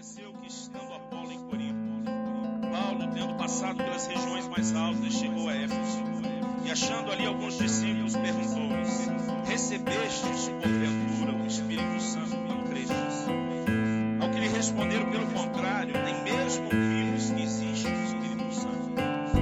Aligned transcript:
Aconteceu 0.00 0.32
que, 0.32 0.48
estando 0.48 0.94
Apolo 0.94 1.30
em 1.30 1.38
Corinto, 1.40 2.10
Paulo, 2.72 3.12
tendo 3.12 3.34
passado 3.34 3.76
pelas 3.76 4.06
regiões 4.06 4.48
mais 4.48 4.74
altas, 4.74 5.12
chegou 5.12 5.46
a 5.46 5.54
Éfeso. 5.54 6.02
E 6.64 6.70
achando 6.70 7.12
ali 7.12 7.26
alguns 7.26 7.58
discípulos, 7.58 8.16
perguntou-lhes: 8.16 9.08
Recebestes, 9.46 10.48
porventura, 10.48 11.34
o 11.34 11.46
Espírito 11.46 12.00
Santo 12.00 12.30
quando 12.46 12.70
crestes? 12.70 13.26
Ao 14.22 14.30
que 14.30 14.40
lhe 14.40 14.48
responderam, 14.48 15.10
pelo 15.10 15.26
contrário, 15.32 15.92
nem 16.02 16.14
mesmo 16.22 16.29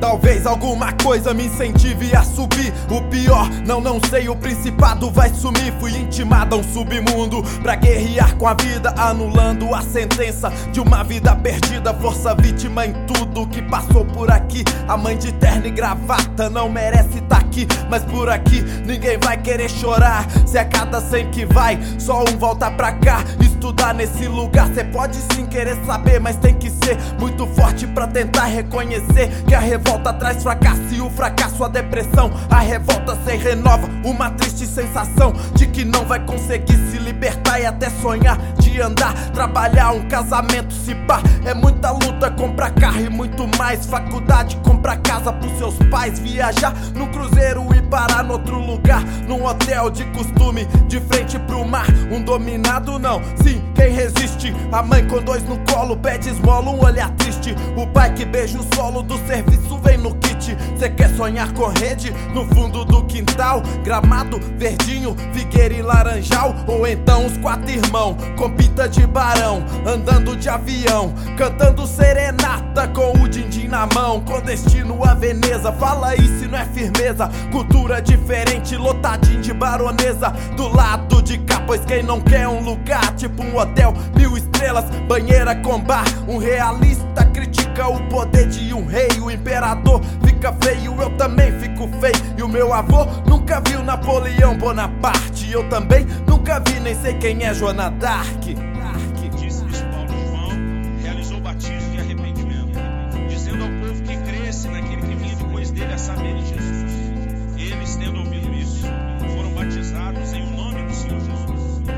Talvez 0.00 0.46
alguma 0.46 0.92
coisa 0.92 1.34
me 1.34 1.44
incentive 1.44 2.16
a 2.16 2.22
subir. 2.22 2.72
O 2.90 3.02
pior, 3.02 3.48
não, 3.66 3.80
não 3.80 4.00
sei, 4.08 4.28
o 4.28 4.34
principado 4.34 5.10
vai 5.10 5.28
sumir. 5.28 5.72
Fui 5.78 5.94
intimado 5.96 6.56
a 6.56 6.58
um 6.58 6.62
submundo 6.62 7.42
pra 7.62 7.76
guerrear 7.76 8.34
com 8.36 8.48
a 8.48 8.54
vida, 8.54 8.94
anulando 8.96 9.74
a 9.74 9.82
sentença 9.82 10.50
de 10.72 10.80
uma 10.80 11.04
vida 11.04 11.36
perdida. 11.36 11.92
Força 11.94 12.34
vítima 12.34 12.86
em 12.86 12.94
tudo 13.06 13.46
que 13.46 13.60
passou 13.62 14.04
por 14.04 14.30
aqui. 14.30 14.64
A 14.88 14.96
mãe 14.96 15.16
de 15.16 15.32
terno 15.32 15.66
e 15.66 15.70
gravata 15.70 16.48
não 16.48 16.70
merece 16.70 17.20
tá 17.28 17.36
aqui, 17.36 17.66
mas 17.88 18.02
por 18.04 18.28
aqui 18.28 18.62
ninguém 18.84 19.18
vai 19.18 19.36
querer 19.36 19.68
chorar. 19.68 20.26
Se 20.46 20.58
a 20.58 20.64
cada 20.64 21.00
cem 21.00 21.30
que 21.30 21.44
vai, 21.44 21.78
só 21.98 22.22
um 22.22 22.38
volta 22.38 22.70
pra 22.70 22.92
cá. 22.92 23.22
Estudar 23.60 23.92
nesse 23.92 24.26
lugar, 24.26 24.68
cê 24.72 24.82
pode 24.82 25.18
sim 25.34 25.44
querer 25.44 25.76
saber, 25.84 26.18
mas 26.18 26.34
tem 26.36 26.54
que 26.54 26.70
ser 26.70 26.96
muito 27.18 27.46
forte 27.48 27.86
pra 27.86 28.06
tentar 28.06 28.46
reconhecer 28.46 29.28
que 29.46 29.54
a 29.54 29.60
revolta 29.60 30.14
traz 30.14 30.42
fracasso 30.42 30.80
e 30.94 31.02
o 31.02 31.10
fracasso 31.10 31.62
a 31.62 31.68
depressão. 31.68 32.30
A 32.48 32.60
revolta 32.60 33.18
se 33.22 33.36
renova, 33.36 33.86
uma 34.02 34.30
triste 34.30 34.66
sensação 34.66 35.34
de 35.54 35.66
que 35.66 35.84
não 35.84 36.06
vai 36.06 36.24
conseguir 36.24 36.74
se 36.90 36.96
libertar 36.96 37.60
e 37.60 37.66
até 37.66 37.90
sonhar 37.90 38.38
de 38.58 38.80
andar, 38.80 39.12
trabalhar, 39.32 39.90
um 39.90 40.08
casamento 40.08 40.72
se 40.72 40.94
pá. 40.94 41.20
É 41.44 41.52
muita 41.52 41.90
luta, 41.90 42.30
comprar 42.30 42.70
carro 42.70 43.00
e 43.00 43.10
muito 43.10 43.46
mais. 43.58 43.84
Faculdade, 43.84 44.56
comprar 44.64 44.96
casa 45.02 45.34
pros 45.34 45.58
seus 45.58 45.76
pais, 45.90 46.18
viajar 46.18 46.72
no 46.94 47.08
cruzeiro 47.08 47.66
e 47.74 47.82
parar 47.82 48.24
no 48.24 48.34
outro 48.34 48.58
lugar, 48.58 49.02
num 49.28 49.44
hotel 49.44 49.90
de 49.90 50.04
costume, 50.06 50.64
de 50.88 50.98
frente 51.00 51.38
pro 51.40 51.62
mar. 51.64 51.86
Um 52.10 52.22
dominado 52.22 52.98
não, 52.98 53.20
sim, 53.50 53.62
quem 53.74 53.92
resiste? 53.92 54.54
A 54.70 54.82
mãe 54.82 55.06
com 55.06 55.20
dois 55.20 55.42
no 55.44 55.58
colo 55.72 55.96
pede 55.96 56.28
esmola, 56.28 56.70
um 56.70 56.84
olhar 56.84 57.10
triste. 57.16 57.54
O 57.76 57.86
pai 57.86 58.12
que 58.14 58.24
beija 58.24 58.58
o 58.58 58.74
solo 58.74 59.02
do 59.02 59.18
serviço 59.26 59.78
vem 59.78 59.98
no 59.98 60.14
kit. 60.14 60.56
Cê 60.78 60.88
quer 60.88 61.14
sonhar 61.16 61.52
com 61.52 61.66
rede 61.66 62.12
no 62.32 62.46
fundo 62.46 62.84
do 62.84 63.04
quintal? 63.04 63.62
Gramado, 63.84 64.38
verdinho, 64.56 65.16
figueira 65.32 65.74
e 65.74 65.82
laranjal? 65.82 66.54
Ou 66.66 66.86
então 66.86 67.26
os 67.26 67.36
quatro 67.38 67.70
irmãos 67.70 68.16
com 68.36 68.50
pinta 68.50 68.88
de 68.88 69.06
barão, 69.06 69.64
andando 69.86 70.36
de 70.36 70.48
avião, 70.48 71.12
cantando 71.36 71.86
serenata 71.86 72.88
com 72.88 73.12
o 73.22 73.28
din-din 73.28 73.68
na 73.68 73.86
mão, 73.94 74.20
com 74.20 74.40
destino 74.40 75.04
a 75.04 75.14
Veneza. 75.14 75.72
Fala 75.72 76.16
se 76.16 76.46
não 76.46 76.58
é 76.58 76.64
firmeza, 76.64 77.30
cultura 77.50 78.00
diferente, 78.00 78.76
lotadinho 78.76 79.40
de 79.40 79.52
baronesa. 79.52 80.30
Do 80.56 80.68
lado 80.68 81.22
de 81.22 81.38
pois 81.70 81.84
quem 81.84 82.02
não 82.02 82.20
quer 82.20 82.48
um 82.48 82.64
lugar 82.64 83.14
tipo 83.14 83.44
um 83.44 83.56
hotel, 83.56 83.94
mil 84.16 84.36
estrelas, 84.36 84.84
banheira 85.06 85.54
com 85.54 85.78
bar, 85.78 86.04
um 86.26 86.36
realista 86.36 87.24
critica 87.26 87.86
o 87.86 88.08
poder 88.08 88.48
de 88.48 88.74
um 88.74 88.84
rei, 88.84 89.20
o 89.22 89.30
imperador 89.30 90.00
fica 90.24 90.52
feio, 90.64 91.00
eu 91.00 91.10
também 91.10 91.52
fico 91.60 91.88
feio. 92.00 92.16
E 92.36 92.42
o 92.42 92.48
meu 92.48 92.74
avô 92.74 93.04
nunca 93.24 93.60
viu 93.60 93.84
Napoleão 93.84 94.58
Bonaparte. 94.58 95.48
Eu 95.52 95.68
também 95.68 96.04
nunca 96.26 96.58
vi, 96.58 96.80
nem 96.80 97.00
sei 97.00 97.14
quem 97.14 97.44
é 97.44 97.54
Joana 97.54 97.88
Dark. 97.88 98.69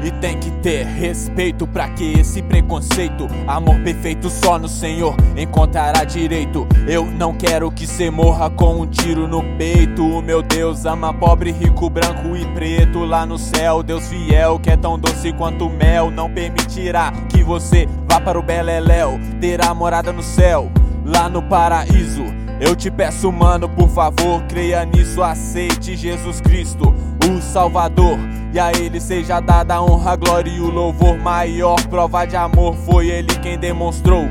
E 0.04 0.10
tem 0.10 0.38
que 0.38 0.50
ter 0.50 0.84
respeito 0.84 1.66
pra 1.66 1.88
que 1.88 2.18
esse 2.18 2.42
preconceito, 2.42 3.28
amor 3.46 3.78
perfeito 3.80 4.28
só 4.28 4.58
no 4.58 4.68
Senhor 4.68 5.14
encontrará 5.36 6.02
direito. 6.04 6.66
Eu 6.88 7.06
não 7.06 7.32
quero 7.32 7.70
que 7.70 7.86
cê 7.86 8.10
morra 8.10 8.50
com 8.50 8.80
um 8.80 8.86
tiro 8.86 9.28
no 9.28 9.42
peito. 9.56 10.04
O 10.04 10.20
meu 10.20 10.42
Deus 10.42 10.84
ama 10.84 11.14
pobre, 11.14 11.52
rico, 11.52 11.88
branco 11.88 12.36
e 12.36 12.44
preto. 12.46 13.04
Lá 13.04 13.24
no 13.24 13.38
céu, 13.38 13.82
Deus 13.82 14.08
fiel, 14.08 14.58
que 14.58 14.70
é 14.70 14.76
tão 14.76 14.98
doce 14.98 15.32
quanto 15.32 15.70
mel, 15.70 16.10
não 16.10 16.28
permitirá 16.28 17.12
que 17.28 17.42
você 17.44 17.86
vá 18.08 18.20
para 18.20 18.38
o 18.38 18.42
Beleléu. 18.42 19.20
Terá 19.40 19.72
morada 19.72 20.12
no 20.12 20.22
céu, 20.22 20.70
lá 21.04 21.28
no 21.28 21.42
paraíso. 21.42 22.24
Eu 22.60 22.76
te 22.76 22.92
peço, 22.92 23.32
mano, 23.32 23.69
por 23.69 23.88
favor, 23.88 24.40
creia 24.44 24.84
nisso, 24.84 25.20
aceite 25.20 25.96
Jesus 25.96 26.40
Cristo, 26.40 26.94
o 27.30 27.40
Salvador. 27.40 28.18
E 28.52 28.60
a 28.60 28.70
ele 28.72 29.00
seja 29.00 29.40
dada 29.40 29.76
a 29.76 29.82
honra, 29.82 30.12
a 30.12 30.16
glória 30.16 30.50
e 30.50 30.60
o 30.60 30.70
louvor 30.70 31.16
maior. 31.18 31.80
Prova 31.88 32.26
de 32.26 32.36
amor 32.36 32.74
foi 32.84 33.08
ele 33.08 33.34
quem 33.38 33.58
demonstrou. 33.58 34.24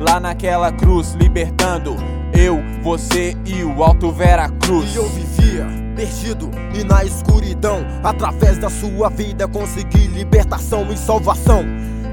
Lá 0.00 0.18
naquela 0.18 0.72
cruz, 0.72 1.12
libertando 1.14 1.96
eu, 2.32 2.60
você 2.82 3.36
e 3.44 3.62
o 3.62 3.82
Alto 3.82 4.10
Vera 4.10 4.48
Cruz. 4.48 4.94
E 4.94 4.96
eu 4.96 5.08
vivia 5.08 5.66
perdido 5.98 6.48
e 6.74 6.84
na 6.84 7.04
escuridão. 7.04 7.84
Através 8.04 8.58
da 8.58 8.70
sua 8.70 9.10
vida 9.10 9.48
consegui 9.48 10.06
libertação 10.06 10.86
e 10.92 10.96
salvação. 10.96 11.64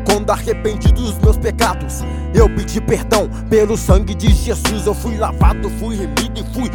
Quando 0.05 0.29
arrependi 0.31 0.91
dos 0.91 1.17
meus 1.19 1.37
pecados, 1.37 2.03
eu 2.33 2.47
pedi 2.49 2.79
perdão 2.81 3.29
pelo 3.49 3.75
sangue 3.77 4.13
de 4.13 4.31
Jesus. 4.31 4.85
Eu 4.85 4.93
fui 4.93 5.17
lavado, 5.17 5.69
fui 5.71 5.95
remido 5.95 6.41
e 6.41 6.53
fui. 6.53 6.69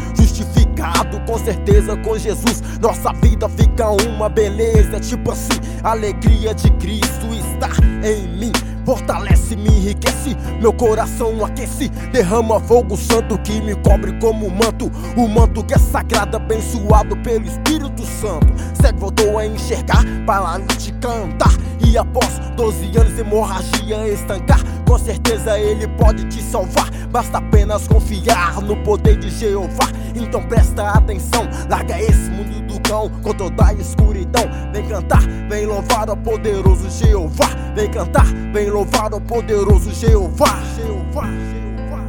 Com 1.31 1.39
certeza, 1.39 1.95
com 1.95 2.17
Jesus, 2.17 2.61
nossa 2.81 3.13
vida 3.13 3.47
fica 3.47 3.89
uma 3.89 4.27
beleza. 4.27 4.99
Tipo 4.99 5.31
assim, 5.31 5.61
a 5.81 5.91
alegria 5.91 6.53
de 6.53 6.69
Cristo 6.71 7.25
está 7.33 7.69
em 8.05 8.27
mim. 8.37 8.51
Fortalece, 8.85 9.55
me 9.55 9.69
enriquece, 9.69 10.35
meu 10.59 10.73
coração 10.73 11.45
aquece. 11.45 11.87
Derrama 12.11 12.59
fogo 12.59 12.97
santo 12.97 13.37
que 13.37 13.61
me 13.61 13.75
cobre 13.75 14.11
como 14.19 14.49
manto. 14.49 14.91
O 15.15 15.25
manto 15.25 15.63
que 15.63 15.73
é 15.73 15.77
sagrado, 15.77 16.35
abençoado 16.35 17.15
pelo 17.23 17.45
Espírito 17.45 18.05
Santo. 18.05 18.53
Cego 18.81 18.99
voltou 18.99 19.37
a 19.37 19.47
enxergar, 19.47 20.03
paralítica 20.25 21.07
andar. 21.07 21.55
E 21.87 21.97
após 21.97 22.39
12 22.57 22.97
anos, 22.97 23.17
hemorragia 23.17 24.05
estancar. 24.09 24.59
Com 24.91 24.99
certeza 24.99 25.57
ele 25.57 25.87
pode 25.87 26.25
te 26.25 26.43
salvar. 26.43 26.91
Basta 27.09 27.37
apenas 27.37 27.87
confiar 27.87 28.61
no 28.61 28.75
poder 28.83 29.17
de 29.17 29.29
Jeová. 29.29 29.87
Então 30.13 30.43
presta 30.43 30.89
atenção, 30.89 31.47
larga 31.69 31.97
esse 31.97 32.29
mundo 32.29 32.67
do 32.67 32.77
cão 32.81 33.09
com 33.23 33.33
toda 33.33 33.67
a 33.67 33.73
escuridão. 33.73 34.43
Vem 34.73 34.85
cantar, 34.89 35.21
vem 35.49 35.65
louvar 35.65 36.09
o 36.09 36.17
poderoso 36.17 36.89
Jeová. 36.89 37.47
Vem 37.73 37.89
cantar, 37.89 38.25
vem 38.51 38.69
louvar 38.69 39.13
o 39.13 39.21
poderoso 39.21 39.93
Jeová. 39.93 40.59
Jeová, 40.75 41.25
Jeová. 41.25 42.03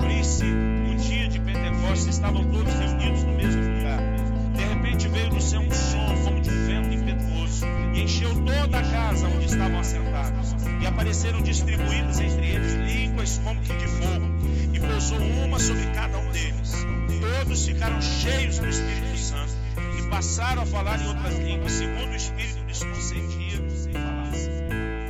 Cumprisse 0.00 0.46
o 0.46 0.94
dia 0.96 1.28
de 1.28 1.38
Pentecostes, 1.38 2.14
estavam 2.14 2.44
todos 2.44 2.72
reunidos 2.72 3.24
no 3.24 3.32
mesmo 3.34 3.60
lugar. 3.60 4.00
De 4.54 4.64
repente 4.64 5.08
veio 5.08 5.28
do 5.28 5.42
céu 5.42 5.60
um 5.60 5.70
som 5.70 6.24
como 6.24 6.40
de 6.40 6.48
vento 6.48 6.94
impetuoso 6.94 7.66
e 7.92 8.04
encheu 8.04 8.30
toda 8.30 8.78
a 8.78 8.82
casa 8.90 9.26
onde 9.26 9.44
estavam 9.44 9.80
assentados. 9.80 10.03
E 10.84 10.86
apareceram 10.86 11.40
distribuídas 11.40 12.20
entre 12.20 12.46
eles 12.46 12.74
línguas 12.74 13.40
como 13.42 13.58
que 13.62 13.72
de 13.74 13.86
fogo, 13.86 14.26
e 14.74 14.78
pousou 14.78 15.18
uma 15.18 15.58
sobre 15.58 15.86
cada 15.94 16.18
um 16.18 16.30
deles. 16.30 16.74
Todos 17.38 17.64
ficaram 17.64 18.02
cheios 18.02 18.58
do 18.58 18.68
Espírito 18.68 19.16
Santo 19.16 19.54
e 19.98 20.10
passaram 20.10 20.60
a 20.60 20.66
falar 20.66 21.00
em 21.00 21.08
outras 21.08 21.38
línguas, 21.38 21.72
segundo 21.72 22.12
o 22.12 22.14
Espírito 22.14 22.62
lhes 22.66 22.84
concedia 22.84 23.62
falassem. 23.94 24.52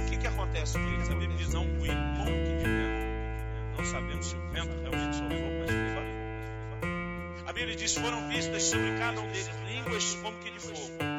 O 0.07 0.11
que, 0.11 0.17
que 0.19 0.27
acontece 0.29 0.79
eles? 0.79 1.11
A 1.11 1.15
Bíblia 1.17 1.39
diz: 1.39 1.55
um 1.55 1.79
ruído 1.79 1.97
como 2.19 2.31
que 2.31 2.57
de 2.57 2.65
vento. 2.65 3.77
Não 3.77 3.85
sabemos 3.85 4.27
se 4.27 4.37
o 4.37 4.51
vento 4.53 4.81
realmente 4.81 5.17
soprou, 5.17 5.51
mas 5.59 5.71
levou. 5.71 7.49
A 7.49 7.53
Bíblia 7.53 7.75
diz: 7.75 7.95
foram 7.95 8.29
vistas 8.29 8.63
sobre 8.63 8.97
cada 8.97 9.21
um 9.21 9.27
deles 9.27 9.51
línguas 9.69 10.19
como 10.23 10.39
que 10.39 10.53
de 10.53 10.61
fogo. 10.61 11.14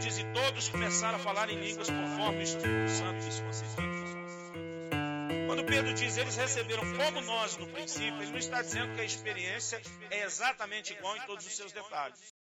Diz: 0.00 0.18
e 0.18 0.24
todos 0.32 0.68
começaram 0.68 1.16
a 1.16 1.18
falar 1.18 1.50
em 1.50 1.58
línguas 1.58 1.88
conforme 1.90 2.38
o 2.38 2.42
Espírito 2.42 2.90
Santo 2.90 3.24
lhes 3.24 3.38
falassem. 3.38 3.68
Quando 5.46 5.64
Pedro 5.64 5.92
diz 5.92 6.16
eles 6.16 6.36
receberam 6.36 6.82
como 6.94 7.20
nós 7.22 7.56
no 7.56 7.66
princípio, 7.68 8.22
ele 8.22 8.30
não 8.30 8.38
está 8.38 8.62
dizendo 8.62 8.94
que 8.94 9.00
a 9.00 9.04
experiência 9.04 9.80
é 10.10 10.24
exatamente 10.24 10.92
igual 10.92 11.16
em 11.16 11.20
todos 11.22 11.46
os 11.46 11.56
seus 11.56 11.72
detalhes. 11.72 12.37